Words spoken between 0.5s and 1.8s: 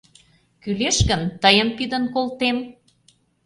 Кӱлеш гын, тыйым